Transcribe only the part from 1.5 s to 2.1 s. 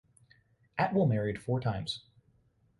times.